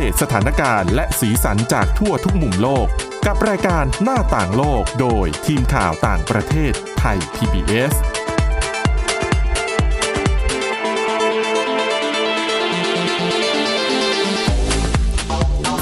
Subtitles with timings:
[0.00, 2.86] เดตสถานการณ์และสีสันจากทั่วทุกมุมโลก
[3.26, 7.92] กับรายการหน้าต่างโลกโดยทีมข่าวต่างประเทศไทย PBS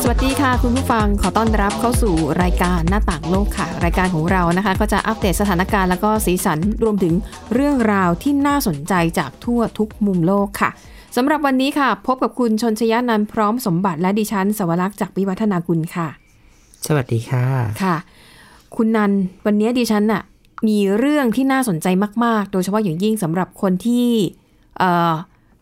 [0.02, 7.14] สวัสดีค่ะ คุณผู้ฟังขอต้อนรับเข้าสู่รายการหน้าต่างโลกค่ะ รายการของเรานะคะ ก็จะอัปเดตสถานการณ์แล้วก็สีสันรวมถึง
[7.54, 10.72] เรื่องราวที่น่าสนใจจากทั่วทุกมุมโลกค่ะ
[11.16, 16.08] สำหรับวันนี้ค่ะ พบกับคุณชนชยานันท์พร้อมสมบัติและดิฉันสวรักษ์จากวิวัฒนากุลค่ะ
[16.86, 17.45] สวัสดีค่ะ
[17.82, 17.96] ค่ะ
[18.77, 19.12] คุณนัน
[19.46, 20.22] วันนี้ดิฉันน่ะ
[20.68, 21.86] มีเรื่องที่น่าสนใจ
[22.24, 24.08] มาก ๆ โดยเฉพาะอย่างยิ่งสำหรับคนที่
[24.78, 25.14] เอ่อ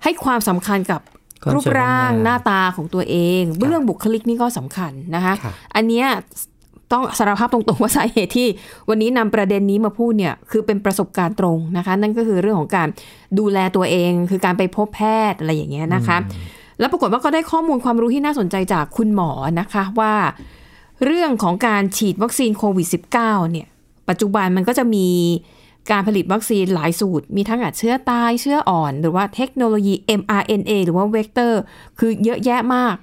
[0.02, 1.01] ให้ความสำคัญกับ
[1.43, 6.07] ความรูปร่างสวยงามหน้าตาของตัวเองเรื่องบุคลิกนี่ก็สำคัญนะคะครับอันเนี้ย
[6.93, 8.48] ต้องสารภาพตรงๆว่าสาเหตุที่
[8.88, 12.88] วันนี้นำประเด็นนี้มาพูดเนี่ยคือเป็นประสบการณ์ตรงนะคะ นั่นก็คือเรื่องของการ
[13.38, 15.01] ดูแลตัวเอง คือการไปพบแพ
[15.33, 16.19] ทย์อะไรอย่างเงี้ยนะคะ
[16.79, 20.15] แล้วปรากฏว่าก็ได้ข้อมูลความรู้ที่น่าสนใจจากคุณหมอนะคะว่า
[21.05, 22.88] เรื่องของการฉีดวัคซีนโควิด
[23.21, 23.66] -19 เนี่ย
[24.09, 25.09] ปัจจุบันมันก็จะมี
[25.90, 31.60] การผลิตวัคซีนหลายสูตร มีทั้งอะเชื้อตายเชื้ออ่อน หรือว่าเทคโนโลยี mRNA หรือว่าเวกเตอร์
[31.99, 32.95] คือเยอะแยะมาก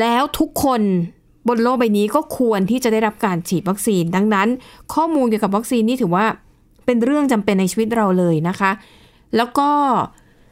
[0.00, 0.82] แล้วทุกคน
[1.48, 4.48] บนโลกใบนี้ก็ควรที่จะได้รับการฉีดวัคซีน ดังนั้น
[4.94, 6.24] ข้อมูลเกี่ยวกับวัคซีนนี่ถือว่า
[6.86, 8.70] เป็นเรื่องจำเป็นในชีวิตเราเลยนะคะ
[9.36, 9.70] แล้วก็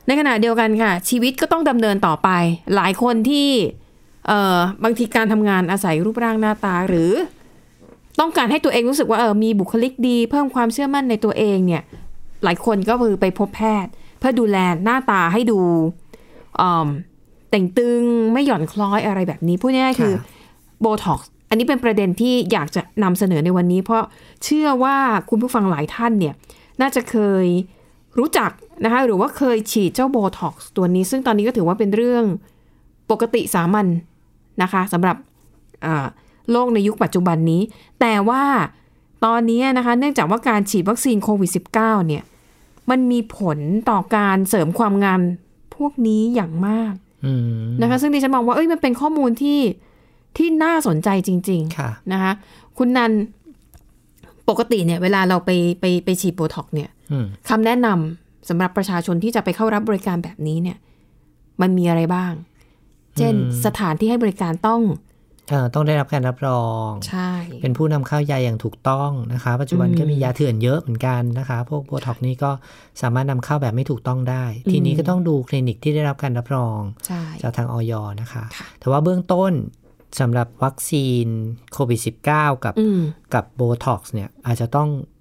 [0.06, 2.28] ในขณะเดียวกันค่ะ ชีวิตก็ต้องดำเนินต่อไป
[2.74, 3.48] หลายคนที่
[4.26, 7.12] เอ่อบางทีการทำงานอาศัยรูปร่างหน้าตาหรือ
[8.20, 11.82] ต้องการให้ตัวเองรู้สึกว่าเออมีบุคลิกดี เพิ่มความเชื่อมั่นในตัวเองเนี่ย
[12.44, 15.60] หลายคนก็คือไปพบแพทย์ เพื่อดูแลหน้าตาให้ดู
[16.60, 16.88] ออม
[17.50, 20.14] แต่งตึงไม่หย่อนคล้อยอะไรแบบนี้พูดง่ายๆคือ
[20.80, 24.04] โบท็อกซ์อันนี้เป็นประเด็นที่อยากจะนำเสนอในวันนี้ เพราะ
[24.44, 24.96] เชื่อว่า
[25.30, 26.34] คุณผู้ฟังหลายท่านเนี่ย
[26.80, 27.46] น่าจะเคย
[28.18, 28.50] รู้จัก
[28.84, 32.24] นะคะหรือว่าเคยฉีดเจ้าโบท็อกซ์ตัวนี้ ซึ่งตอนนี้ก็ถือว่าเป็นเรื่อง
[33.10, 33.86] ปกติสามัญ
[34.62, 35.16] นะคะสำหรับ
[35.84, 36.06] อ่า
[36.50, 37.62] โลกในยุคปัจจุบันนี้
[38.00, 38.42] แต่ว่า
[39.24, 41.50] ตอนนี้นะคะเนื่องจากว่าการฉีดวัคซีนโควิด
[41.80, 42.22] -19 เนี่ย
[42.90, 43.58] มันมีผล
[43.90, 45.20] ต่อการเสริมความงาม
[45.76, 46.94] พวกนี้อย่างมาก
[47.26, 47.32] อื
[47.64, 49.58] มนะคะซึ่งดิฉันมองว่าเอ้ยมันเป็นข้อมูลที่
[50.36, 52.32] ที่น่าสนใจจริงค่ะๆนะคะ
[52.78, 53.12] คุณนัน
[54.48, 60.78] ปกติเนี่ย เวลาเราไปไปไปฉีดโบท็อกซ์เนี่ยอืมคำแนะนำสำหรับประชาชนที่จะไปเข้ารับบริการแบบนี้เนี่ย
[61.60, 62.32] มันมีอะไรบ้าง
[63.18, 63.34] เช่น
[63.66, 64.82] สถานที่ให้บริการต้อง
[65.48, 67.30] เอ่อต้องได้รับการรับรองใช่
[67.62, 72.50] เป็นผู้นำเข้ายาอย่างถูกต้องนะคะ ปัจจุบันอืมก็มียาเถื่อนเยอะเหมือนกันนะคะ พวกโบท็อกซ์นี่ก็
[73.02, 79.52] สามารถนำเข้าแบบไม่ถูกต้องได้อืมทีนี้ก็ต้องดูคลินิกที่ได้รับการรับรองใช่จากทางอย.นะคะค่ะแต่ว่าเบื้องต้น
[80.20, 81.26] สำหรับวัคซีน
[81.72, 82.00] โควิด
[82.32, 83.00] -19 กับอืม
[83.34, 85.15] กับโบท็อกซ์เนี่ยอาจจะต้องเอ่อ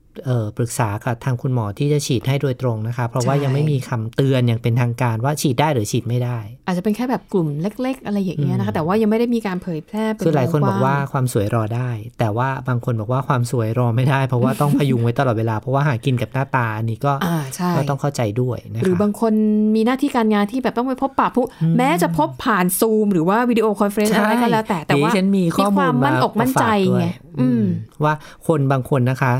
[0.57, 6.37] ปรึกษากับทางคุณหมอที่จะฉีดให้โดยตรงนะคะ เพราะว่าใช่ยังไม่มีคำเตือนอย่างเป็นทางการว่าฉีดได้หรือฉีดไม่ได้
[6.67, 11.89] อาจจะเป็นแค่แบบกลุ่มเล็ก ๆ อะไรอย่างเงี้ยนะคะ แต่ว่ายังไม่ได้มีการเผยแพร่เป็นคือหลายคนบอกว่าว้งความสวยรอได้
[12.19, 19.33] แต่ว่าบางคนบอกว่าความสวยรอไม่ได้ เพราะว่าต้องพยุงไว้ตลอดเวลาเพราะว่าหากินกับหน้าตาอันนี้ก็อ่าใช่ก็ต้องเข้าใจด้วยนะคะหรือบางคน
[19.75, 21.45] มีหน้าที่การงานที่แบบต้องไปพบปะผู้
[21.77, 27.07] แม้จะพบผ่านซูม หรือว่า video conference ใช่อะไรก็แล้วแต่แต่ว่าดิฉันมีข้อมูลความมั่นอกมั่นใจมาฝากด้วยไง
[27.39, 27.63] อืม
[28.03, 28.13] ว่า
[28.47, 29.33] คนบางคนนะคะ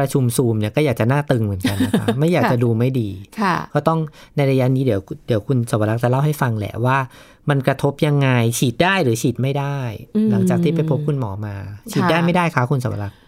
[0.00, 3.08] ประชุมซูมเนี่ยก็อยากจะหน้าตึงเหมือนกันนะคะไม่อยากจะดูไม่ดี
[3.40, 3.98] ค่ะก็ต้อง
[4.36, 6.98] ในระยะนี้เดี๋ยวเดี๋ยวคุณสวรักษ์จะเล่าให้ฟังแหละว่า
[7.50, 8.28] มันกระทบยังไง
[8.58, 9.78] ฉีดได้หรือฉีดไม่ได้
[10.16, 11.54] อืมหลังจากที่ไปพบคุณหมอมา
[11.92, 13.18] ฉีดได้ค่ะไม่ได้คะคุณสวรักษ์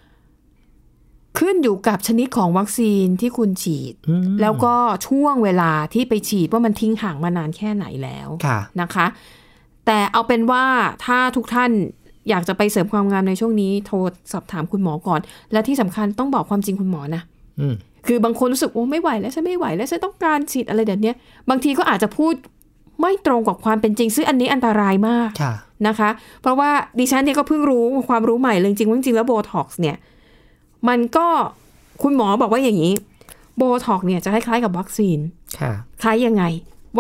[1.39, 4.75] ขึ้นอยู่กับชนิดของวัคซีนที่คุณฉีดอืมแล้วก็
[5.07, 9.07] ช่วงเวลาที่ไปฉีดว่ามันทิ้งห่างมานานแค่ไหนแล้วค่ะนะคะ
[9.87, 10.65] แต่เอาเป็นว่า
[11.05, 11.71] ถ้าทุกท่าน
[12.29, 13.97] อยากจะไปเสริมความงามในช่วงนี้ โทร
[14.33, 15.21] สอบถามคุณหมอก่อน
[15.53, 17.23] และที่สำคัญต้องบอกความจริงคุณหมอนะ
[17.61, 17.75] อืม
[18.07, 21.13] คือบางคนรู้สึกโอ้ไม่ไหวแล้วฉันไม่ไหวแล้วฉันต้องการฉีดอะไรเดี๋ยวนี้
[21.51, 22.35] บางทีก็อาจจะพูด
[23.01, 25.55] ไม่ตรงกับความเป็นจริง ซึ่งอันนี้อันตรายมากค่ะ
[25.87, 26.11] นะคะ
[26.43, 29.97] เพราะว่าดิฉันเนี่ยก็เพิ่งรู้ความรู้ใหม่เลยจริงๆว่าจริงๆแล้วโบท็อกซ์เนี่ย
[30.89, 31.27] มันก็
[32.03, 32.93] คุณหมอบอกว่าอย่างนี้
[33.57, 35.19] โบท็อกซ์เนี่ยจะคล้ายๆกับวัคซีน
[35.61, 35.73] ค่ะ
[36.03, 36.45] คล้ายยังไง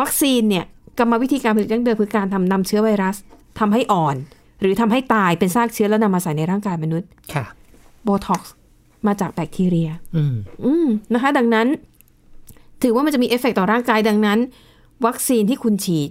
[0.01, 0.65] วัคซีนเนี่ย
[0.99, 3.17] กรรมวิธีการผลิตดั้งเดิมคือการทำนำเชื้อไวรัส
[3.59, 4.17] ทำให้อ่อน
[4.63, 7.45] หรือทำให้ตายเป็นซากเชื้อแล้วนำมาใส่ในร่างกายมนุษย์ ค่ะ
[8.05, 8.55] โบท็อกซ์
[9.07, 11.67] มาจากแบคทีเรีย อืมอืมนะคะ ดังนั้น
[12.83, 14.39] ถือว่ามันจะมีเอฟเฟกต์ต่อร่างกายดังนั้น
[15.07, 16.11] วัคซีนที่คุณฉีด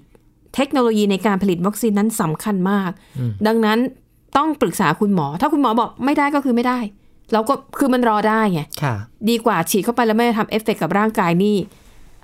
[0.56, 2.92] เทคโนโลยีในการผลิตวัคซีนนั้นสำคัญมาก
[3.48, 3.80] ดังนั้น
[4.38, 6.80] ต้องปรึกษาคุณหมอ ถ้าคุณหมอบอกไม่ได้ก็คือไม่ได้
[7.33, 8.95] เราก็คือมันรอได้ไงค่ะ
[9.30, 11.56] ดีกว่าฉีดเข้าไปแล้วไม่ได้ทำเอฟเฟกต์กับร่างกายนี่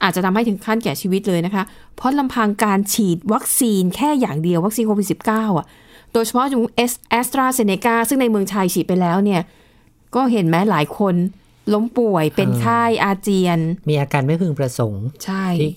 [0.04, 1.64] อาจจะทำให้ถึงขั้นแก่ชีวิตเลยนะคะ
[1.96, 9.42] เพราะลำพังการฉีดวัคซีนแค่อย่างเดียววัคซีนโควิด -19 อะโดยเฉพาะของเอสแอสตราเซเนกาซึ่งในเมืองไทยฉีดไปแล้วเนี่ย
[10.16, 11.16] ก็เห็นไหมหลายคน
[11.74, 13.60] ล้มป่วยเป็นไข้อาเจียน
[13.90, 15.72] มีอาการไม่พึงประสงค์ใช่ที่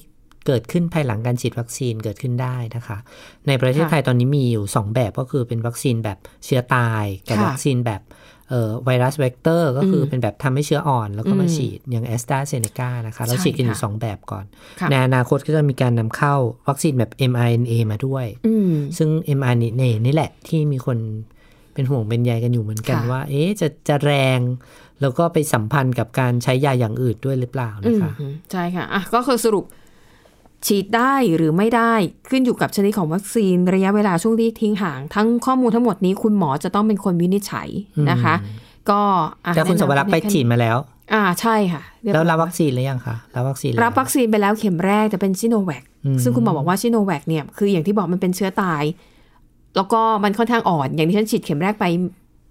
[0.47, 2.99] เกิดขึ้นภายหลังการฉีดวัคซีนเกิดขึ้นได้นะคะ
[3.47, 8.20] ในประเทศค่ะไทยตอนนี้มีอยู่ 2 แบบก็คือเป็นวัคซีนแบบเชื้อตาย กับค่ะวัคซีนแบบเอ่อ
[8.85, 14.45] ไวรัสเวกเตอร์ก็คืออืมเป็นแบบทำให้เชื้ออ่อน แล้วก็มาอืมฉีดอย่างแอสตราเซเนกานะคะ เราใช่ฉีดกันอยู่ค่ะสองแบบก่อน
[14.81, 16.35] ค่ะในอนาคตก็จะมีการนำเข้า
[16.69, 19.09] วัคซีนแบบ mRNA มาด้วยอืมซึ่ง
[19.39, 20.99] mRNA นี่แหละที่มีคน
[21.75, 24.41] เป็นห่วงเป็นใยกันอยู่เหมือนกันค่ะว่า เอ๊ะจะจะแรง
[25.01, 29.65] แล้วก็ไปสัมพันธ์กับการใช้ยาอย่างอื่นด้วยหรือเปล่านะคะอืมใช่ค่ะอะก็คือสรุป
[30.67, 31.95] ฉีดได้หรือไม่ได้
[32.29, 37.69] ขึ้นอยู่กับชนิดของวัคซีนระยะเวลาช่วงที่ทิ้งห่าง ทั้งข้อมูลทั้งหมดนี้คุณหมอจะต้องเป็นคนวินิจฉัย
[38.11, 38.35] นะคะ
[38.91, 39.01] ก็
[39.45, 40.77] อะแต่คุณสวรักษ์ไปแนะนำฉีดมาแล้ว
[41.13, 48.83] อ่าใช่ค่ะเยบร้แล้อวยรับวัคซีนหรือยังคะรับวัคซีนรับวัคซีนไปแล้วเข็มแรกแต่เป็นชิโนแวคอืมซึ่งคุณหมอบอกว่าชิโนแวคเนี่ยคืออย่างที่บอกมันเป็นเชื้อตาย
[49.77, 51.85] แล้วก็มันค่อนข้างอ่อน อย่างที่ฉันฉีดเข็มแรกไป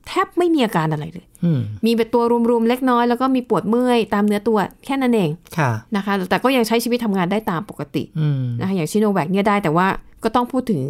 [0.10, 9.88] แทบไม่มีอาการอะไรเลยอืมมีเป็นตัวรวมๆเล็กน้อย แล้วก็มีปวดเมื่อยตามเนื้อตัวแค่นั้นเองค่ะนะคะ แต่ก็ยังใช้ชีวิตทำงานได้ตามปกติอืมนะคะอย่างชิโนแวคเนี่ยได้แต่ว่า
[10.24, 10.82] ก็ต้องพูดถึง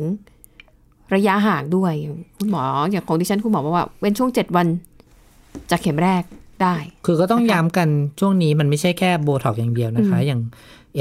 [1.16, 4.68] ระยะห่างด้วยอย่างคุณหมออย่างของดิฉันคุณหมอบอกว่าเว้นช่วงเจ็ดวัน
[5.72, 6.24] จากเข็มแรก
[6.64, 6.76] ได้
[7.06, 7.90] คือก็ต้องย้ำกัน
[8.20, 10.42] ช่วงนี้มันไม่ใช่แค่โบท็อกอย่างเดียวนะคะ อย่าง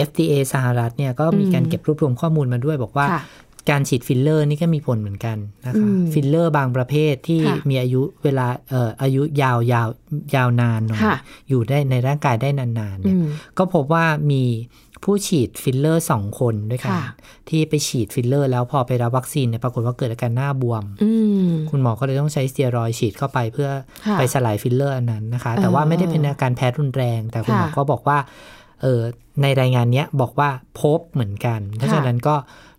[0.09, 3.23] FDA สหรัฐเนี่ยก็มีการเก็บรวบรวมข้อมูลมาด้วยบอกว่าค่ะ
[3.71, 5.37] การฉีดฟิลเลอร์นี่ก็มีผลเหมือนกัน
[5.67, 9.89] นะคะอืมฟิลเลอร์บางประเภทที่ค่ะมีอายุเวลาเอ่ออายุยาวยาว
[10.35, 11.19] ยาวนานหน่อยค่ะ
[11.49, 13.27] อยู่ได้ในร่างกายได้นานๆอืเนี่ย
[13.59, 14.45] ก็พบว่ามี
[15.05, 17.05] ผู้ฉีดฟิลเลอร์สองคนด้วยกันค่ะ
[17.49, 21.11] ที่ไปฉีดฟิลเลอร์ แล้วพอไปรับวัคซีนเนี่ยปรากฏว่าเกิดอาการหน้าบวมอื
[21.47, 23.71] มคุณหมอก็เลยต้องใช้สเตียรอยด์ฉีดเข้าไปเพื่อ
[24.07, 28.19] ค่ะไปสลายฟิลเลอร์อันนั้นนะคะ แต่ว่าไม่ได้เป็นอาการแพ้รุนแรง แต่คุณหมอค่ะก็บอกว่า
[28.83, 29.01] เออ
[29.43, 30.51] ในรายงานเนี้ยบอกว่า
[30.81, 32.35] พบเหมือนกันเพราะฉะนั้นก็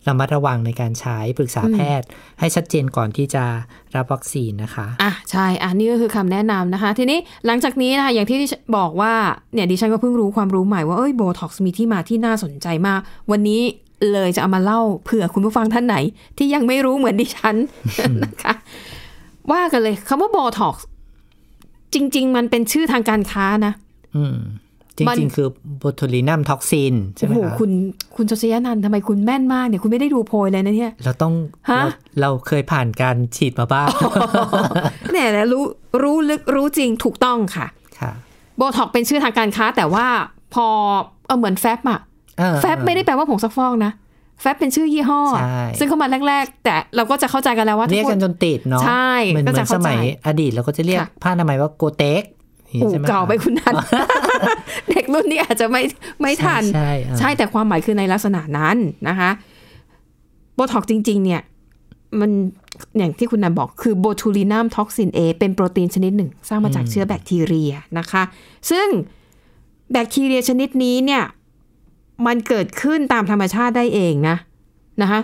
[0.08, 2.06] ระมัดระวังในการใช้ปรึกษาแพทย์
[2.40, 3.44] ให้ชัดเจนก่อนที่จะ
[3.96, 9.14] รับวัคซีนนะคะ อะใช่อะนี่ก็คือคำแนะนำนะคะ ทีนี้หลังจากนี้นะคะอย่างที่ดิฉันบอกว่า
[9.54, 13.00] เนี่ยดิฉันก็เพิ่งรู้ความรู้ใหม่ว่าเอ้ยโบท็อกซ์มีที่มาที่น่าสนใจมาก
[13.30, 13.60] วันนี้
[14.12, 15.96] เลยจะเอามาเล่าเผื่อคุณผู้ฟังท่านไหน
[16.38, 17.56] ที่ยังไม่รู้เหมือนดิฉัน
[18.24, 18.54] นะคะ
[19.52, 20.86] ว่ากันเลยคำว่าโบท็อกซ์
[21.94, 23.72] จริง ๆ มันเป็นชื่อทางการค้านะ
[24.16, 24.38] อืม
[24.96, 25.48] จมันริงๆ คือ
[25.78, 27.70] โบทูลินัมท็อกซินใช่โอ้ไหมโหคะคุณ
[28.16, 31.32] คุณชชยานันท์ทำไมคุณแม่นมากเนี่ย คุณไม่ได้ดูโพยเลยนะเนี่ย เราต้อง
[31.70, 31.88] ฮะเรา
[32.20, 33.88] เราเคยผ่านการฉีดมาบ้าง
[35.12, 35.64] เนี่ยแหละรู้
[36.02, 37.66] รู้ลึกรู้จริงถูกต้องค่ะ
[37.98, 38.10] ค่ะ
[38.56, 40.06] โบท็อกเป็นชื่อทางการค้า แต่ว่า
[40.54, 40.66] พอ
[41.26, 42.00] เออเหมือนแฟบอะ
[42.38, 43.92] เออแฟบไม่ได้แปลว่าผงซักฟอกนะ
[44.40, 52.22] แฟบเป็นชื่อยี่ห้อใช่ซึ่งเข้ามาแรก ๆ แต่เราก็จะเข้าใจกันแล้วว่าเรียกกันจนติดเนาะใช่เหมือนก็เหมืจะอนสเข้าใจมัยอดีตเราก็จะเรียกค่ะผ้าอนามัยว่า Kotex
[52.66, 53.74] อย่างโอ้นี้ใช่ไหมคะเก่าไปคุณนัน
[54.90, 55.82] เด็กรุ่นนี้อาจจะไม่
[56.20, 58.76] ไม่ทันใช่ใช่ใช่แต่ความหมายคือในลักษณะนั้น
[59.08, 59.30] นะคะ
[60.54, 61.40] โบท็อกจริง ๆ เนี่ย
[62.20, 62.30] มัน
[62.98, 68.22] อย่างที่คุณนันบอกคือโบทูลินัมท็อกซิน A เป็นโปรตีนชนิดหนึ่ง สร้างมาจากเชื้อแบคทีเรียนะคะ
[68.70, 68.86] ซึ่ง
[69.92, 71.22] แบคทีเรียชนิดนี้เนี่ย
[72.26, 74.36] มันเกิดขึ้นตามธรรมชาติได้เองนะ
[75.02, 75.20] นะคะ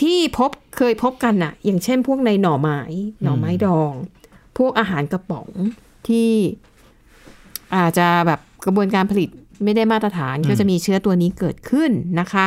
[0.00, 2.80] ที่พบเคยพบกันน่ะอย่างเช่นพวกในหน่อไม้
[3.22, 3.92] หน่อไม้ดอง
[4.58, 5.48] พวกอาหารกระป๋อง
[6.08, 6.30] ที่
[7.76, 9.28] อาจจะแบบกระบวนการผลิต
[9.64, 11.90] ไม่ได้มาตรฐานก็จะมีเชื้อตัวนี้เกิดขึ้น
[12.20, 12.46] นะคะ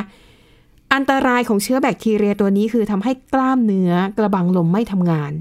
[0.94, 5.32] อันตรายของเชื้อแบคทีเรียตัวนี้คือทำให้กล้ามเนื้อกระบังลมไม่ทำงาน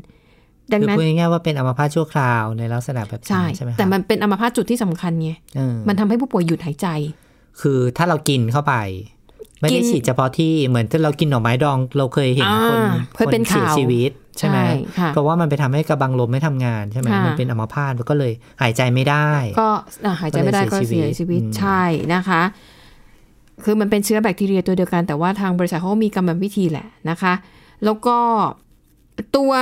[0.72, 6.88] ดังคือนั้นพูดง่ายๆว่าเป็นอัมพาตชั่วคราวในลักษณะแบบนี้ใช่ใช่ไหมคะแต่มันเป็นอัมพาตจุดที่สำคัญไงเออมันทำให้ผู้ป่วยหยุดหายใจ
[7.60, 8.74] คือถ้าเรากินเข้าไป
[9.60, 12.78] ไม่ได้กินฉีดเฉพาะที่เหมือนที่เรากินหน่อไม้ดองเราเคยเห็นอ่าคน
[13.16, 14.58] เคยเป็นเสียข่าวชีวิตใช่ไหม
[14.98, 19.28] ค่ะเพราะว่ามันไปทำให้กระบังลมไม่ทำงานใช่ไหมค่ะมันเป็นอัมพาตมันก็เลยหายใจไม่ได้
[19.60, 19.68] ก็
[20.04, 21.82] อะหายใจไม่ได้ก็ก็เลยเสีเสียยชีชีวิวิตตอืมใช่
[22.14, 22.42] นะคะ
[23.64, 27.32] คือมันเป็นเชื้อแบคทีเรียตัวเดียวกัน แต่ว่าทางบริษัทเขาก็มีกรรมวิธีแหละนะคะ
[27.84, 28.16] แล้วก็
[29.36, 29.52] ตัว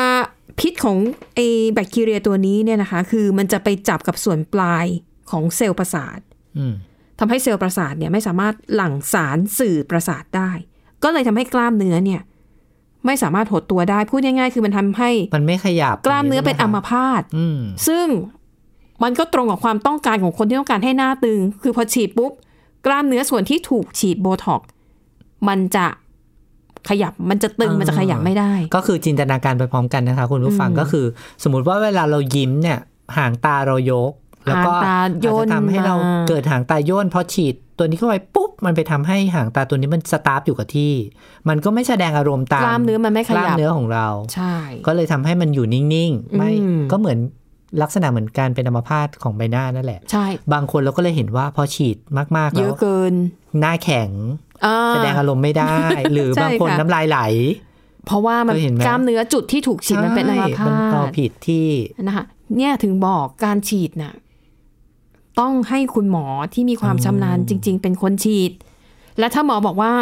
[0.61, 0.99] พิษของ
[1.35, 1.41] ไอ
[1.75, 4.87] แบคทีเรียตัวนี้เนี่ยนะคะ คือมันจะไปจับกับส่วนปลาย
[5.31, 6.19] ของเซลล์ประสาท
[6.59, 6.75] อืม
[7.19, 10.51] ทำให้เซลล์ประสาทเนี่ยไม่สามารถหลั่งสารสื่อประสาทได้
[11.03, 12.23] ก็เลยทำให้กล้ามเนื้อเนี่ย
[13.07, 18.07] ไม่สามารถหดตัวได้พูดง่ายๆ คือมันทำให้ มันไม่ขยับ กล้ามเนื้อเป็นอัมพาตพาตอืมซึ่ง
[19.03, 22.33] มันก็ตรงกับความต้องการของคนที่ต้องการให้หน้าตึง คือพอฉีดปุ๊บ
[22.87, 24.69] กล้ามเนื้อส่วนที่ถูกฉีดโบท็อกซ์
[25.49, 25.87] มันจะ
[26.89, 31.07] ขยับมันจะตึงอ่ามัมันจะขยับไม่ได้ ก็คือจินตนาการไปพร้อมกันนะคะ คุณผู้ฟังอืมก็คือ
[31.43, 32.79] สมมติว่าเวลาเรายิ้มเนี่ย
[33.17, 34.11] หางตาเรายก
[34.47, 40.93] แล้วก็หางตาอาจย่นจะทำให้เรามาเกิดหางตาย่นพอฉีดตัวนี้เข้าไปปุ๊บมันไปทำให้หางตาตัวนี้มันสตาร์ฟอยู่กับที่
[41.49, 44.55] มันก็ไม่แสดงอารมณ์ตามกล้ามเนื้อมันไม่ขกล้ามยับเนื้อของเรา ใช่
[44.87, 47.19] ก็เลยทำให้มันอยู่นิ่งๆไม่อืมก็เหมือน
[47.83, 51.97] ลักษณะเหมือนการเป็นอัมพาตของใบหน้านั่นแหละ ใช่ บางคนเราก็เลยเห็นว่าพอฉีด
[52.37, 53.15] มากๆเยแล้วอะเกิน
[53.61, 54.11] หน้าแข็ง
[54.67, 55.75] อ่าแสดงอารมณ์ไม่ได้
[56.13, 57.19] หรือใช่บางคนค่ะน้ำลายไหล
[58.07, 61.69] เพราะว่ามันเคยเห็นไหมกล้ามเนื้อจุดที่ถูกฉีดมันเป็นอัมใช่พามันเอาตผิดที่
[62.03, 62.25] นะคะ
[62.57, 64.15] เนี่ยถึงบอกการฉีดน่ะ
[65.41, 66.25] ต้องให้คุณหมอ
[66.55, 68.53] ที่มีความชำนาญจริง ๆ เป็นคนฉีด
[69.19, 69.93] และถ้าหมอบอกว่า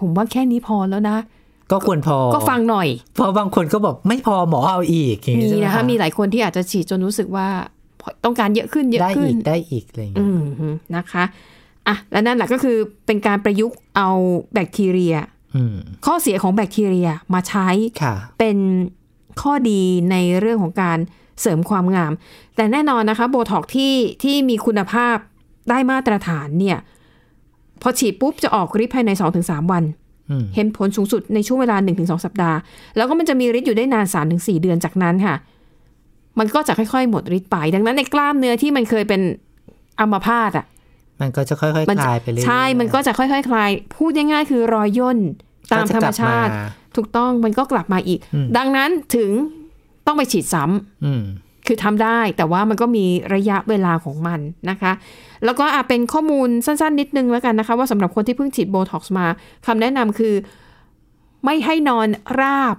[0.00, 1.18] ผมว่าแค่นี้พอแล้วนะ
[1.72, 7.48] ก็ควรพอ ก็ฟังหน่อย เพราะบางคนก็บอกไม่พอหมอเอาอีกอย่างมีงี้ใช่ไหนะคะมีหลายคนที่อาจจะฉีดจนรู้สึกว่า
[8.24, 11.24] ต้องการเยอะขึ้นเยอะได้ขึ้อีนกได้อีกอะไรอย่างอืเงี้ยมฮึนะคะ
[11.86, 14.10] อะและนั่นแหละก็คือเป็นการประยุกต์เอา
[14.52, 15.16] แบคทีเรีย
[15.56, 17.68] อืมข้อเสียของแบคทีเรียมาใช้
[18.02, 18.58] ค่ะเป็น
[19.42, 20.98] ข้อดีในเรื่องของการ
[21.40, 22.12] เสริมความงาม
[22.56, 25.16] แต่แน่นอนนะคะโบท็อกที่ที่มีคุณภาพ
[25.70, 26.78] ได้มาตรฐานเนี่ย
[27.82, 29.84] พอฉีดปุ๊บจะออกฤทธิ์ภายใน 2-3 วัน
[30.30, 32.58] อืมเห็นผลสูงสุดในช่วงเวลา 1-2 สัปดาห์
[32.96, 35.36] แล้วก็มันจะมีฤทธิ์อยู่ได้นาน 3-4 เดือนจากนั้นค่ะ
[36.38, 39.20] มันก็จะค่อยๆ หมดฤทธิ์ไป ดังนั้นในกล้ามเนื้อที่มันเคยเป็น
[40.00, 40.66] อัมพาตอะ
[41.20, 45.18] มันก็จะค่อยมันๆคลายไปเรื่อยๆใช่ มันก็จะค่อยๆ คลาย พูดง่ายๆ คือรอยย่น
[45.72, 49.30] ตามธรรมชาติก็จะกลับมาถูกต้องมันก็กลับมาอีกอืมดังนั้นถึง
[50.10, 51.24] ต้องไปฉีดซ้ำอืม
[51.66, 54.40] คือทำได้แต่ว่ามันก็มีระยะเวลาของมัน
[54.70, 54.92] นะคะ
[55.44, 59.26] แล้วก็อาเป็นข้อมูลสั้น ๆ นิดนึงแล้วกันนะคะ ว่าสำหรับคนที่เพิ่งฉีดโบท็อกซ์มา
[59.66, 60.34] คำแนะนำคือ
[61.44, 62.08] ไม่ให้นอน
[62.40, 62.76] ราบ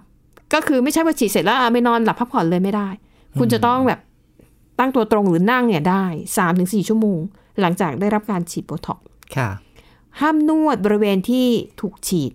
[0.53, 2.89] ก็คือไม่ใช่ว่าฉีดเสร็จแล้วอะไม่นอนหลับพักผ่อนเลยไม่ได้
[3.39, 3.99] คุณจะต้องแบบ
[4.79, 6.05] ตั้งตัวตรงหรือนั่งเนี่ยได้
[6.37, 7.19] สามถึงสี่ชั่วโมง
[7.61, 9.49] หลังจากได้รับการฉีดโบท็อกซ์ค่ะ
[10.19, 11.47] ห้ามนวดบริเวณที่
[11.81, 12.31] ถูกฉีด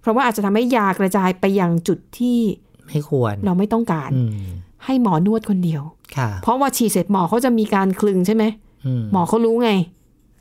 [0.00, 2.38] เพราะว่าอาจจะทำให้ยากระจายไปยังจุดที่
[2.88, 4.32] ไม่ควร เราไม่ต้องการอืม
[4.84, 5.82] ให้หมอนวดคนเดียว
[6.16, 8.44] ค่ะเพราะว่าฉีดเสร็จหมอเขาจะมีการคลึงใช่ไหม
[8.86, 9.70] อืมหมอเขารู้ไง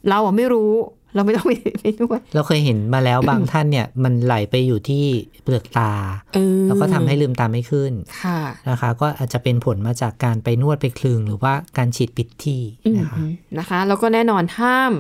[0.10, 0.74] เราอะไม่รู้
[1.16, 5.06] เราไม่ต้องไปไปนวดเราเคยเห็นมาแล้วบางท่านเนี่ย มันไหลไปอยู่ที่
[5.44, 5.92] เปลือกตา
[6.34, 8.40] เออแล้วก็ทำให้ลืมตาไม่ขึ้นค่ะ
[8.70, 13.18] นะคะ ก็อาจจะเป็นผลมาจากการไปนวดไปคลึง หรือว่าการฉีดปิดที่อืมนะคะ
[13.60, 14.92] นะคะ แล้วก็แน่นอนห้าม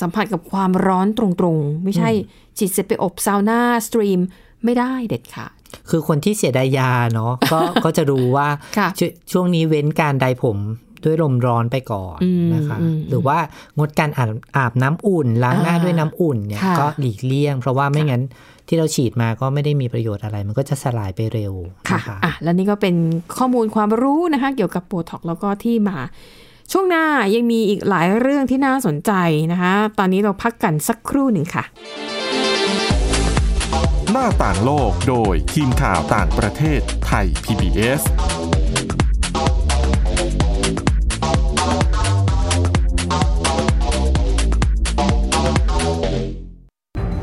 [0.00, 2.10] สัมผัสกับความร้อนตรงๆ ไม่ใช่
[2.58, 4.20] ฉีดเสร็จไปอบซาวน่าสตรีม
[4.64, 5.54] ไม่ได้เด็ดขาด
[5.90, 10.58] คือคนที่เสียดายยาเนาะก็ก็จะรู้ว่าค่ะชวช่วงนี้เว้นการไดผม
[11.04, 13.38] ด้วยลมร้อนไปก่อนอืมนะคะอืมหรือว่า
[13.78, 18.22] งดการอาบอาบน้ำอุ่น ล้างหน้าอ่าด้วยน้ำอุ่นเนี่ยค่ะก็หลีกเลี่ยง เพราะว่าไม่งั้น
[18.68, 21.54] ที่เราฉีดมาก็ไม่ได้มีประโยชน์อะไร มันก็จะสลายไปเร็ว
[21.88, 22.94] ค่ะนะคะอะแล้วนี่ก็เป็น
[23.36, 25.98] ข้อมูลความรู้นะคะ เกี่ยวกับโบท็อกแล้วก็ที่มา
[26.72, 27.04] ช่วงหน้า
[27.34, 29.12] ยังมีอีกหลายเรื่องที่น่าสนใจ
[29.52, 31.64] นะคะ ตอนนี้เราพักกันสักครู่หนึ่งค่ะ
[34.16, 38.02] หน้าต่างโลกโดยทีมข่าวต่างประเทศไทย PBS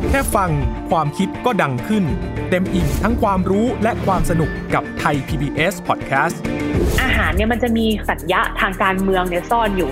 [0.09, 0.49] แค่ฟัง
[0.89, 2.03] ความคิดก็ดังขึ้น
[2.49, 6.35] เต็มอิ่มทั้งความรู้และความสนุกกับไทย PBS Podcast
[7.01, 9.91] อาหารเนี่ยมันจะมีสัญญะทางการเมืองเนี่ยซ่อนอยู่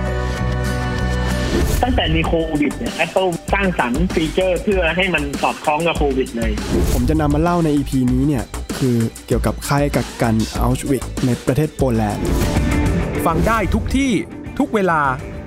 [1.83, 6.51] ตั้งแต่มีโควิดเนี่ย Apple สร้างสรรค์ฟีเจอร์เพื่อให้มันสอดคล้องกับโควิดเลย
[6.93, 8.43] ผมจะนำมาเล่าใน EP นี้เนี่ย
[8.77, 8.95] คือ
[9.27, 12.25] เกี่ยวกับค่ายกักกันเอาช์วิทซ์ในประเทศโปแลนด์
[13.25, 14.11] ฟังได้ทุกที่
[14.59, 15.01] ทุกเวลา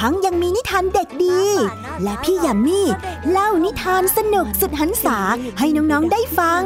[0.00, 1.42] ทั้งยังมีนิทานเด็กดี
[2.02, 2.80] และพี่ยามี
[3.30, 5.18] เล่านิทานสนุกสุดหันษา
[5.58, 6.62] ให้น้องๆได้ฟัง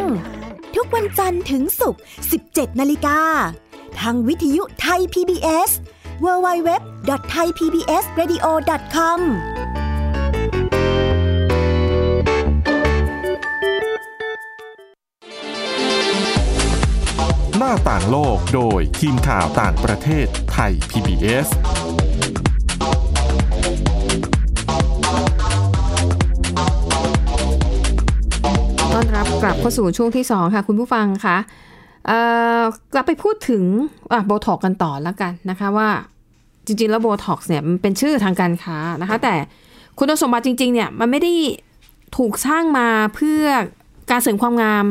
[0.74, 2.00] ทุกวันจันทร์ถึงศุกร์
[2.40, 3.20] 17 นาฬิกา
[4.00, 5.70] ทางวิทยุไทย PBS
[6.24, 9.20] www.thaipbsradio.com
[17.58, 21.48] หน้าต่างโลกโดยทีมข่าวต่างประเทศไทย PBS
[29.42, 31.38] กลับเข้าสู่ช่วงที่ 2 ค่ะ คุณผู้ฟังคะ
[32.06, 32.18] เอ่
[32.60, 32.62] อ
[32.94, 33.64] กลับไปพูดถึง
[34.26, 35.88] โบท็อกกันต่อแล้วกันนะคะว่า
[36.66, 39.34] จริงๆ แล้วโบท็อกเนี่ยมันเป็นชื่อทางการค้านะคะ แต่
[39.98, 41.32] คุณสมบัติจริง ๆ เนี่ยมันไม่ได้
[42.16, 43.44] ถูกสร้างมาเพื่อ
[44.10, 44.86] การเสริมความงาม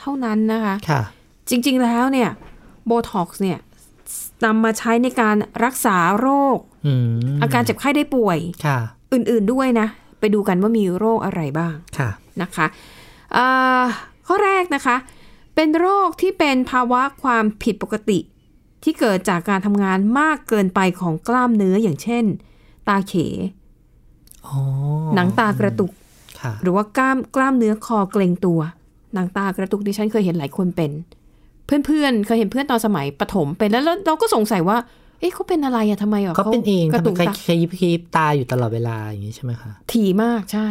[0.00, 1.02] เท่านั้นนะคะค่ะ
[1.50, 2.30] จริง ๆ แล้วเนี่ย
[2.86, 3.58] โบท็อกซ์เนี่ย
[4.44, 6.92] นำมาใช้ในการรักษาโรคอื
[7.34, 8.78] มอาการเจ็บไข้ได้ป่วยค่ะ
[9.12, 9.86] อื่นๆด้วยนะ
[10.20, 12.10] ไปดูกันว่ามีโรคอะไรบ้างค่ะ
[12.42, 12.74] นะคะอ่า
[14.26, 14.96] ข้อแรกนะคะ
[15.54, 18.18] เป็นโรคที่เป็นภาวะความผิดปกติ
[18.84, 22.24] ที่เกิดจากการทำงานมากเกินไปของกล้ามเนื้ออย่างเช่น
[22.88, 23.14] ตาเข
[24.46, 24.58] อ๋อ
[25.14, 25.92] หนังตากระตุก
[26.40, 28.60] ค่ะหรือว่ากล้ามกล้ามเนื้อคอเกร็งตัว
[29.14, 30.90] หนังตากระตุกดิฉันเคยเห็นหลายคนเป็น
[31.86, 34.76] เพื่อนๆ เคยเห็นเพื่อนตอนสมัยประถมเป็นแล้วแล้วเราก็สงสัยว่า
[35.20, 40.68] เอ๊ะเขาเป็นอะไรอะทำไมอะเขาเป็นเองกระทำตุไมกใครตาขยิบขยิบตาอยู่ตลอดเวลาอย่างนี้ใช่ไหมคะ ถี่มากใช่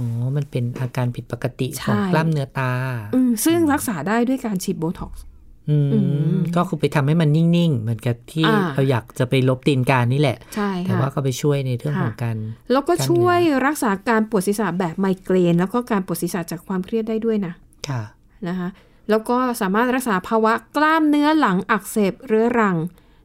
[0.00, 2.72] อ๋อ มันเป็นอาการผิดปกติใช่ของกล้ามเนื้อตา
[3.14, 5.24] อืมซึ่งรักษาได้ด้วยการฉีดโบท็อกซ์
[5.70, 5.98] อืมอื
[6.36, 12.36] มก็คือไปทำให้มันนิ่ง ๆ เหมือนกับที่อ่าเราอยากจะไปลบตีนการนี่แหละใช่แต่ค่ะว่าก็ไปช่วยในเรื่องของการ
[12.72, 17.52] แล้วก็กล้ามเนื้อช่วยรักษาการปวดศีรษะแบบไมเกรน แล้วก็การปวดศีรษะจากความเครียดได้ด้วยนะ
[17.88, 18.02] ค่ะ
[18.48, 18.68] นะคะ
[19.10, 22.76] แล้วก็สามารถรักษาภาวะกล้ามเนื้อหลังอักเสบเรื้อรัง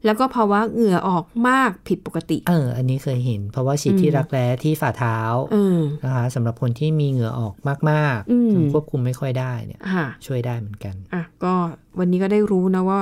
[0.05, 5.19] แล้วก็ภาวะเหงื่อออกมากผิดปกติ เออ อันนี้เคยเห็น เพราะว่าฉีดอืมที่รักแร้ที่ฝ่าเท้า
[5.51, 7.55] เออนะคะสำหรับคนที่มีเหงื่อออก
[7.91, 11.53] มากอืมๆจนควบคุมไม่ค่อยได้เนี่ยค่ะช่วยได้เหมือนกันอะก็
[11.99, 12.99] วันนี้ก็ได้รู้นะว่า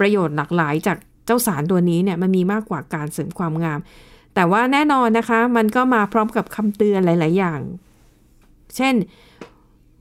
[0.00, 3.78] ประโยชน์หลากหลายจากเจ้าสารตัวนี้เนี่ยมันมีมากกว่าการเสริมความงาม
[4.34, 7.60] แต่ว่าแน่นอนนะคะ มันก็มาพร้อมกับคำเตือนหลาย ๆ อย่าง
[8.76, 8.94] เช่น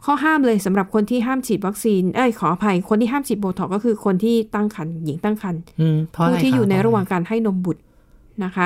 [0.07, 7.81] ข้อห้ามเลยสำหรับคนที่ห้ามฉีดวัคซีน เอ้ยขออภัย คนที่ห้ามฉีดโบท็อกซ์ก็คือคนที่ตั้งครรภ์หญิงตั้งครรภ์อืมเพราะอะไรผู้ที่คอยู่ในเพระหว่างการให้นมบุตร
[8.43, 8.65] นะคะ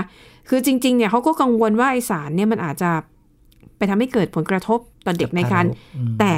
[0.50, 2.92] คือจริง ๆ เนี่ยเขาก็กังวลว่าไอสารเนี่ยมันอาจจะ
[3.78, 5.66] ไปทำให้เกิดผลกระทบต่อเด็กในการ
[5.98, 6.36] อืมแต่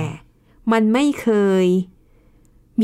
[0.72, 1.28] มันไม่เค
[1.64, 1.66] ย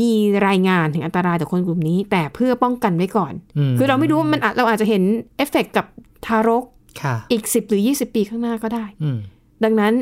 [0.00, 0.10] มี
[0.46, 3.32] รายงานถึงอันตรายต่อคนกลุ่มนี้ แต่เพื่อป้องกันไว้ก่อน
[3.72, 5.02] มคือเราไม่รู้ว่ามันอาจเราอาจจะเห็น
[5.36, 5.86] เอฟเฟกต์กับ
[6.26, 6.64] ทารก
[7.02, 9.18] ค่ะอีก10หรือ20ปีข้างหน้าก็ได้อืม
[9.64, 9.92] ดังนั้น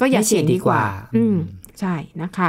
[0.00, 1.36] ก็อย่าไม่เสี่เสี่ยยงงดีกว่าดีกว่า อืม
[1.80, 2.48] ใช่นะคะ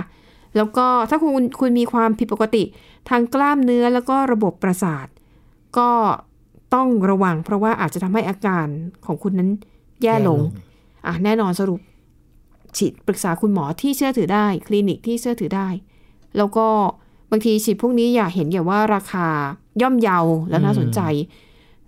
[0.55, 2.63] แล้วก็ถ้าคุณคุณมีความผิดปกติ
[3.09, 5.07] ทางกล้ามเนื้อแล้วก็ระบบประสาท
[5.77, 5.89] ก็
[6.73, 8.67] ต้องระวัง เพราะว่าอาจจะทำให้อาการ
[9.05, 9.49] ของคุณนั้น
[10.03, 10.39] แย่ลง
[11.07, 11.79] อะแน่นอนสรุป
[12.77, 15.67] ฉีดปรึกษาคุณหมอที่เชื่อถือได้ คลินิกที่เชื่อถือได้
[16.37, 16.67] แล้วก็
[17.31, 19.27] บางทีฉีดพวกนี้อย่าเห็นอย่าว่าราคา
[19.81, 20.19] ย่อมเยา
[20.49, 21.01] แล้วน่าสนใจ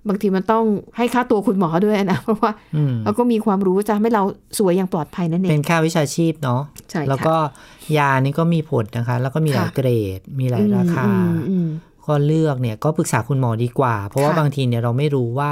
[0.08, 0.64] บางทีมันต้อง
[0.98, 4.24] ให้ค่าตัวคุณหมอด้วยนะ เพราะว่าอืมเราก็มีความรู้จะทำให้เรา
[4.58, 7.36] สวยอย่างปลอดภัยนั่นเอเป็งนค่าวิชาชีพเนาะใช่ค่ะแล้วก็
[7.98, 11.68] ยานี่ก็มีผลนะคะ แล้วก็มีหลายค่ะเกรด มีหลายราคาอืมอืม
[12.06, 15.52] ก็เลือกเนี่ยก็ปรึกษาคุณหมอดีกว่า เพราะว่าค่ะบางทีเนี่ยเราไม่รู้ว่า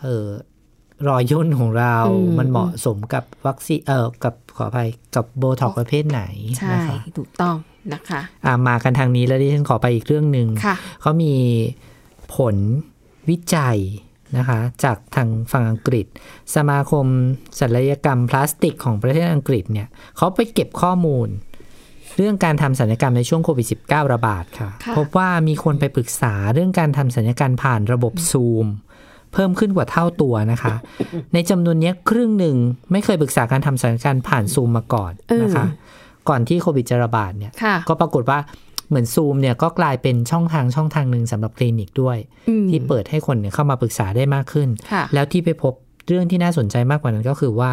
[0.00, 0.26] เออ
[1.08, 6.22] รอยย่นของเราอืมมันเหมาะสมกับวัคซีนเออกับขออภัยกับโบท็อกประเภทไหน
[6.58, 7.56] ใช่นะคะถูกต้อง
[7.92, 11.34] นะคะ อ่ามากันทางนี้แล้วดิฉันขอไปอีกเรื่องหนึ่งค่ะเขามี
[12.34, 12.56] ผล
[13.30, 13.78] วิจัย
[14.36, 16.06] นะคะ จากทางฝั่งอังกฤษ
[16.54, 17.06] สมาคม
[17.60, 21.28] ศัลยกรรมพลาสติกของประเทศอังกฤษเนี่ยเขาไปเก็บข้อมูล
[22.16, 28.66] เรื่องการทำศัลยกรรมในช่วงโควิด -19 ระบาดค่ะค่ะพบว่ามีคนไปปรึกษาเรื่องการทำศัลยกรรมผ่านระบบซูม
[29.32, 30.74] เพิ่มขึ้นกว่าเท่าตัวนะคะ
[31.34, 32.56] ในจำนวนเนี้ยครึ่งหนึ่ง
[32.92, 35.12] ไม่เคยปรึกษาการทำศัลยกรรมผ่านซูมมาก่อน
[35.42, 35.66] นะคะ
[36.28, 38.38] ก่อนที่โควิดจะระบาดเนี่ยค่ะก็ปรากฏว่า
[38.90, 45.74] เหมือนซูมเนี่ยก็กลายเป็นช่องทางช่องทางหนึ่งสำหรับคลินิกด้วยอืมที่เปิดให้คนเนี่ยเข้ามาปรึกษาได้มากขึ้นค่ะแล้วที่ไปพบ
[46.08, 47.70] เรื่องที่น่าสนใจมากกว่านั้นก็คือว่า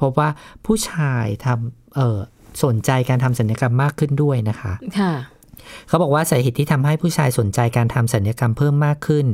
[0.00, 0.28] พบว่า
[0.66, 2.18] ผู้ชายทำเออ
[2.64, 5.12] สนใจการทำศัลยกรรมมากขึ้นด้วยนะคะ ค่ะ
[5.88, 9.26] เขาบอกว่าสาเหตุที่ทำให้ผู้ชายสนใจการทำศัลยกรรมเพิ่มมากขึ้น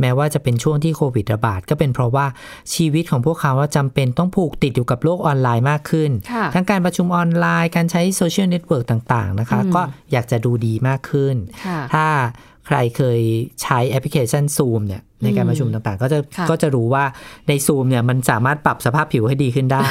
[0.00, 2.26] แม้ว่าจะเป็นช่วงที่โควิดระบาด ก็เป็นเพราะว่า
[2.74, 11.34] ชีวิตของพวกเขาว่าจำเป็นต้องผูกติดอยู่กับโลกออนไลน์มากขึ้นค่ะทั้งการประชุมออนไลน์การใช้โซเชียลเน็ตเวิร์กต่างๆนะคะอืมก็อยากจะดูดีมากขึ้น
[11.66, 12.06] ค่ะถ้า
[12.66, 13.20] ใครเคย
[13.62, 17.04] ใช้แอปพลิเคชัน Zoom เนี่ยในการประชุมต่างๆ ก็จะค่ะก็จะรู้ว่า
[17.48, 19.86] ใน Zoom เนี่ยมันสามารถปรับสภาพผิวให้ดีขึ้นได้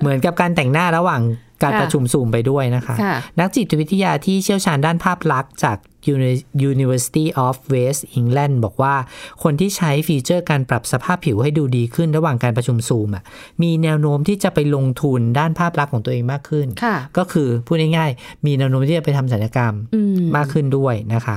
[0.00, 1.22] เหมือนกับการแต่งหน้าระหว่าง
[1.62, 5.78] การค่ะประชุม Zoom ไปด้วยนะคะค่ะนักจิตวิทยาที่เชี่ยวชาญด้านภาพลักษณ์จาก
[6.14, 8.94] Uni- University of West England บอกว่า
[9.42, 13.24] คนที่ใช้ฟีเจอร์การปรับสภาพผิวให้ดูดีขึ้นระหว่างการประชุมซูมอะ
[13.62, 21.36] มีแนวโน้มที่จะไปลงทุนด้านภาพลักษณ์ของตัวเองมากขึ้นค่ะก็คือพูดง่ายๆ มีแนวโน้มที่จะไปทำศัลยกรรมอืมมากขึ้นด้วยนะคะ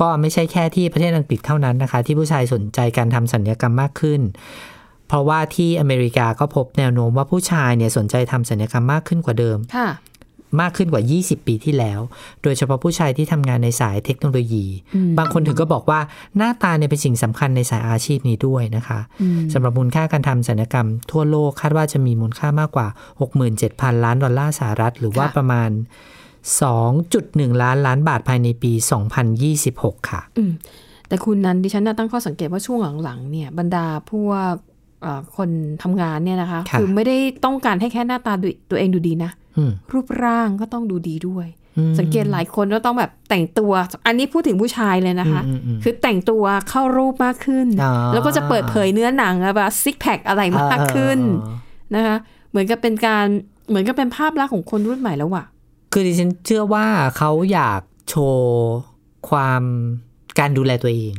[0.00, 4.20] ก็ไม่ใช่แค่ที่ประเทศอังกฤษเท่านั้นนะคะ ที่ผู้ชายสนใจการทำศัลยกรรมมากขึ้น
[5.08, 9.88] เพราะว่าที่อเมริกาก็พบแนวโน้มว่าผู้ชายเนี่ยสนใจทำศัลยกรรมมากขึ้นกว่าเดิมค่ะ
[10.60, 12.00] มากขึ้นกว่า 20 ปีที่แล้ว
[12.42, 16.00] โดยเฉพาะผู้ชายที่ทำงานในสายเทคโนโลยีอืมบางคนถึงก็บอกว่า
[16.36, 22.88] หน้าตาเนี่ยเป็นสิ่งสำคัญในสายอาชีพนี้ด้วยนะคะอืมสำหรับมูลค่าการทำศัลยกรรมทั่วโลกคาดว่าจะมีมูลค่ามากกว่า
[23.46, 25.70] 67,000 ล้านดอลลาร์สหรัฐ หรือว่าค่ะประมาณ
[26.66, 28.72] 2.1 ล้านล้านบาทภายในปี
[29.40, 30.52] 2026 ค่ะอืม
[31.08, 34.75] แต่คุณนั้นดิฉันน่ะตั้งข้อสังเกตว่าช่วงหลังๆเนี่ยบรรดาพวกเอ่อ
[35.36, 35.48] คน
[35.82, 41.46] ทำงานเนี่ยนะคะค่ะอไม่ได้ต้องการให้แค่หน้าตาดูตัวเองดูดีนะอืมรูปร่างก็ต้องดูดีด้วย
[41.78, 43.72] อืมสังเกตหลายคนก็ต้องแบบแต่งตัว
[44.06, 51.56] อันนี้พูดถึงผู้ชายเลยนะคะอืมอืมอืมคือแต่งตัวเข้ารูปมากขึ้นอ่าแล้วก็จะเปิดเผยเนื้อหนังอะแบบซิกแพคอะไรมากขึ้นอ่า
[51.94, 52.16] นะคะ
[52.50, 53.26] เหมือนกับเป็นการ
[53.68, 55.46] เหมือนกับเป็นภาพลักษณ์ของคนรุ่นใหม่แล้วอะ
[55.92, 56.86] คือดิฉันเชื่อว่า
[57.18, 58.76] เขาอยากโชว์
[59.28, 59.62] ความ
[60.38, 61.14] การดูแลตัวเอง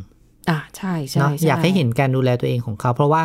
[0.50, 3.22] อะใช่ใช่เนาะช่อยากให้เห็นการดูแลตัวเองของเขา เพราะว่า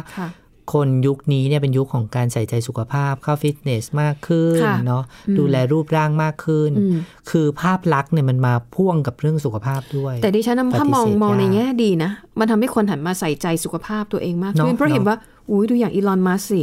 [0.62, 6.96] ค่ะคนยุคนี้เนี่ยเป็นยุคของการใส่ใจสุขภาพเข้าฟิตเนสมากขึ้นค่ะเนาะอืมดูแลรูปร่างมากขึ้นอืม
[7.31, 15.16] คือภาพลักษณ์เนี่ยมันมาพ่วงกับเรื่องสุขภาพด้วย แต่ดิฉันปฏิเสธถ้ามองมองในยากแง่ดีนะ มันทำให้คนหันมาใส่ใจสุขภาพตัวเองมากเนอะขึ้นเพราะเห็นเนอะว่า
[15.51, 16.62] อุ้ยดูอย่างอีลอนมัสสิ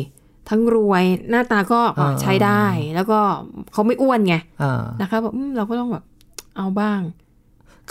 [0.50, 2.64] ทั้งรวยหน้าตาก็อ่าใช้ได้
[2.96, 3.20] แล้วก็
[3.74, 6.04] เขาไม่อ้วนไงอ่านะคะแบบอืมเราก็ต้องแบบ
[6.58, 7.02] เอาบ้าง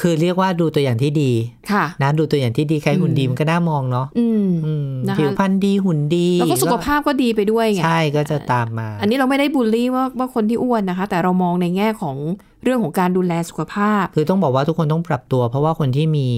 [0.01, 1.33] คือเรียกว่าดูตัวอย่างที่ดี
[1.73, 12.17] ค่ะนะดูตัวอย่างที่ดีใครหุ่นดีมันก็น่ามองเนาะอืมอืมนะคะผิวพรรณดีหุ่นดี แล้วก็สุขภาพก็ดีไปด้วยไงใช่ก็จะตามมา อันนี้เราไม่ได้บูลลี่ว่าว่าคนที่อ้วนนะคะ แต่เรามองในแง่ของ
[12.63, 16.29] เรื่องของการดูแลสุขภาพ คือต้องบอกว่าทุกคนต้องปรับตัว เพราะว่าคนที่มี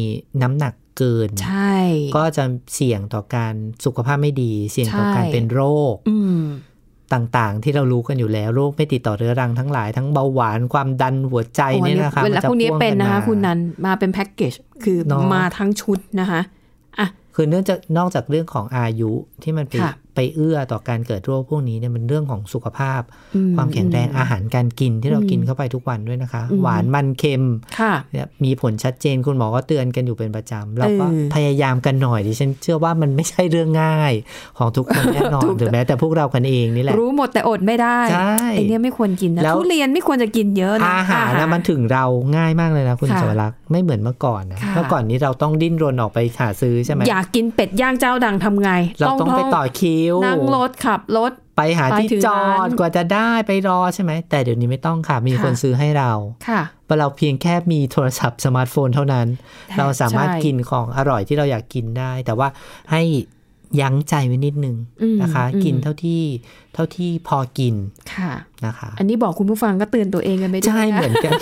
[0.43, 1.77] น้ำหนักเกินใช่
[2.17, 2.45] ก็จะ
[2.75, 6.41] เสี่ยงต่อการสุขภาพไม่ดี เสี่ยงต่อการใช่เป็นโรค อืม
[7.15, 14.53] ต่างๆ ที่เรารู้กันอยู่แล้วโรคไม่ติดต่อเรื้อรังทั้งหลายทั้งเบาหวานความดันหัวใจโอ้เนี่ยนะคะเวลามัจะพวกนี้พ่วงเป็นนะคะมาคุณนันมาเป็นแพ็กเกจ
[14.85, 16.41] คือเนอะมาทั้งชุดนะคะ
[16.99, 19.11] อะคือเนื่องจากนอกจากเรื่องของอายุ
[19.43, 23.03] ที่มันไปค่ะไป เอื้อต่อการเกิดโรคพวกนี้เนี่ยมันเรื่องของสุขภาพ
[23.35, 27.45] อืมความแข็งแรงอืมอาหารการกินที่เราอืมกินเข้าไปทุกวันด้วยนะคะอืมหวานมันเค็ม
[27.79, 34.13] ค่ะเนี่ยมีผลชัดเจนคุณหมอก็เตือนกันอยู่เป็นประจำแล้วก็เออพยายามกันหน่อยดิฉันเชื่อว่ามันไม่ใช่เรื่องง่าย
[34.59, 42.05] ของทุกคนแน่นอนถูกหรือแม้แต่พวกเรากันเองนี่แหละรู้หมดแต่อดไม่ได้ใช่ไอเนี้ยไม่ควรกินนะแล้วทุเรียนไม่ควรจะกินเยอะนะอาหารนะมันถึงเรา
[42.37, 56.13] ง่ายมากเลยนะคุณค่ะสวรักษ์ไม่เหมือนเมื่อก่อนนะค่ะเมื่อก่อนนี้เราต้องดิ้นรนออกไปหาซื้อใช่ไหมอยากกินเป็ดย่างเจ้าดังทำไง เราต้องไปต่อคิวนั่งรถขับรถ ไปหาไปที่ถึงจอร้าดนกว่าจะได้ไปรอใช่ไหม แต่เดี๋ยวนี้ไม่ต้องค่ะ มีค่ะคนซื้อให้เรา
[56.49, 59.27] ค่ะเพราะเราเพียงแค่มีโทรศัพท์สมาร์ทโฟนเท่านั้น
[59.69, 62.49] ใช่เราสามารถใช่กินของอร่อยที่เราอยากกินได้ แต่ว่า
[62.93, 63.03] ให้
[63.81, 66.23] ยั้งใจไว้นิดนึงอืมนะคะอืมกินเท่าที่
[66.75, 67.75] เท่าที่พอกิน
[68.15, 68.33] ค่ะ
[68.67, 71.33] นะคะ อันนี้บอกคุณผู้ฟังก็เตือนตัวเองกันไปด้วยใช่นะเหมือนกัน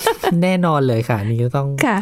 [0.42, 1.98] แน่นอนเลยค่ะนี่ก็ต้องค่ะ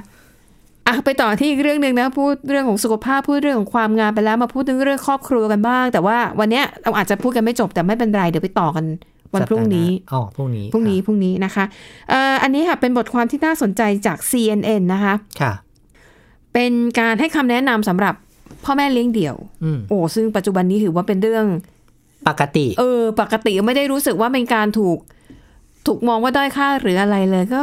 [0.87, 8.85] อะไปต่อที่อีกเรื่องหนึ่งนะพูดเรื่องของสุขภาพพูดเรื่องของความงามไปแล้วมาพูดถึงเรื่องครอบครัวกันบ้าง แต่ว่าวันเนี้ยเราอาจจะพูดกันไม่จบแต่ไม่เป็นไรเดี๋ยวไปต่อกัน
[9.35, 11.65] วันพรุ่งนี้อ๋อพรุ่งนี้พรุ่งนี้พรุ่งนี้นะคะ
[12.11, 15.53] เอ่ออันนี้ค่ะเป็นบทความที่น่าสนใจจาก CNN นะคะค่ะ
[16.53, 18.15] เป็นการให้คำแนะนำสำหรับ
[18.65, 21.47] พ่อแม่เลี้ยงเดี่ยวอืมโอ้ซึ่งปัจจุบันนี้ถือว่าเป็นเรื่อง
[22.29, 24.99] ปกติ เออ ปกติไม่ได้รู้สึกว่าเป็นการถูก
[25.87, 27.61] ถูกมองว่าด้อยค่าหรืออะไรเลยก็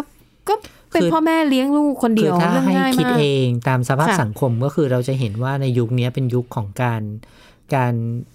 [0.49, 0.53] ก็
[0.93, 7.01] เป็นคือพ่อแม่เลี้ยงลูกคนเดีคืยวถ้าเรื่องให้ง่ายคิดมากเองตามสภาพค่ะสังคมก็คือเราจะเห็นว่าในยุคนี้เป็นยุคของการ
[7.75, 7.93] การ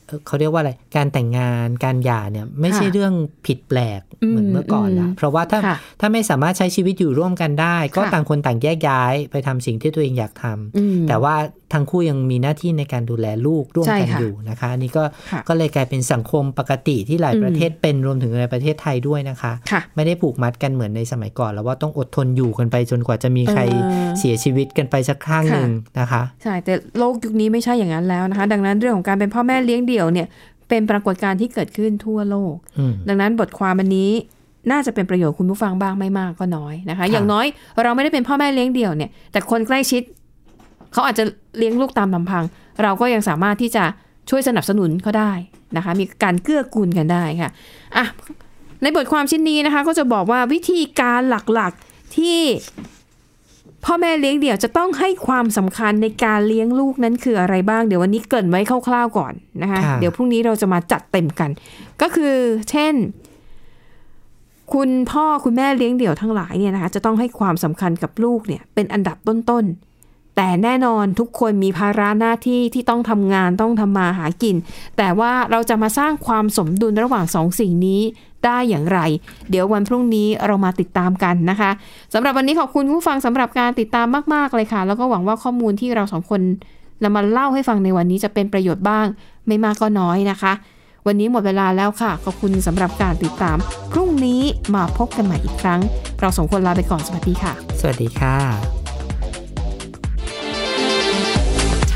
[0.09, 3.13] เอ่อเขาเรียกว่าอะไร การแต่งงาน การหย่าเนี่ยไม่ใช่ค่ะเรื่อง
[3.47, 11.35] ผิดแปลกอืมเหมือนเมื่อก่อนละอืมเพราะว่าถ้าค่ะถ้าไม่สามารถใช้ชีวิตอยู่ร่วมกันได้ ก็ค่ะต่างคนต่างแยกย้ายไปทำสิ่งที่ตัวเองอยากทำอืมแต่ว่า
[11.75, 30.27] ทั้งคู่ยังมีหน้าที่ในการดูแลลูกร่วมใช่กันค่ะอยู่นะคะอันนี้ก็ค่ะก็เลยกลายเป็นสังคมปกติที่หลายอืมประเทศเป็นรวมถึงในประเทศไทยด้วยนะคะค่ะไม่ได้ผูกมัดกันเหมือนในสมัยก่อน แล้วว่าต้องอดทนอยู่กันไปจนกว่าจะมีใครเออเสียชีวิตกันไปสักครั้งหนึ่งนะคะใช่แต่โลกยุคนี้ไม่ใช่อย่างนั้นแล้วนะคะ ดังนั้นเรื่องของการเป็นพ่อแม่เลี้ยงเดี่ยวเนี่ย
[30.69, 34.11] เป็นปรากฏการณ์ที่เกิดขึ้นทั่วโลกอืมดังนั้นบทความอันนี้
[34.71, 37.47] น่าจะเป็นประโยชน์คุณผู้ฟังบ้างไม่มากก็น้อยนะคะ อย่างน้อย
[37.83, 40.03] เราไม่ได้เป็นพ่อแม่เลี้ยงเดี่ยวเนี่ย แต่คนใกล้ชิด
[40.93, 41.25] เขาอาจจะ
[41.59, 42.45] เลี้ยงลูกตามลำพัง
[42.83, 43.85] เราก็ยังสามารถที่จะ
[44.31, 45.33] ช่วยสนับสนุนเขาได้
[45.77, 47.51] นะคะ มีการเกื้อกูลกันได้ค่ะ
[47.97, 48.05] อะ
[48.83, 52.41] ในบทความชิ้นนี้นะคะ ก็จะบอกว่าวิธีการหลักๆที่
[53.85, 61.51] พ่อแม่เลี้ยงเดี่ยวจะต้องให้ความสำคัญในการเลี้ยงลูกนั้นคืออะไรบ้าง เดี๋ยววันนี้เกรินไว้คร่าวๆก่อนนะคะค่ะเดี๋ยวพรุ่งนี้เราจะมาจัดเต็มกัน
[62.01, 62.35] ก็คือ
[62.71, 62.95] เช่น
[64.75, 74.57] คุณพ่อคุณแม่เลี้ยงเดี่ยวทั้งหลายเนี่ยนะคะจะต้องให้ความสำคัญกับลูกเนี่ยเป็นอันดับต้นๆ แต่แน่นอนทุกคนมีภาระหน้าที่ที่ต้องทำงานต้องทำมาหากิน
[74.97, 78.03] แต่ว่าเราจะมาสร้างความสมดุลระหว่างสองสิ่งนี้
[78.45, 78.99] ได้อย่างไร
[79.51, 81.71] เดี๋ยววันพรุ่งนี้เรามาติดตามกันนะคะ
[82.15, 86.41] สำหรับวันนี้ขอบคุณผู้ฟังสำหรับการติดตามมาก ๆ เลยค่ะ แล้วก็หวังว่าข้อมูลที่เราสองคน
[87.03, 89.07] นำมาเล่าให้ฟังในวันนี้จะเป็นประโยชน์บ้าง
[89.47, 90.53] ไม่มากก็น้อยนะคะ
[91.07, 93.57] วันนี้หมดเวลาแล้วค่ะ ขอบคุณสำหรับการติดตาม
[93.93, 94.43] พรุ่งนี้
[94.75, 95.81] มาพบกันใหม่อีกครั้ง
[96.21, 98.37] เราสองคนลาไปก่อนสวัสดีค่ะ สวัสดีค่ะ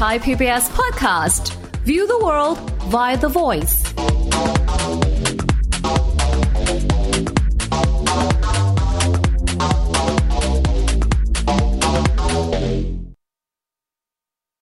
[0.02, 1.44] Thai PBS podcast.
[1.84, 2.58] View the world
[2.94, 3.76] via the voice.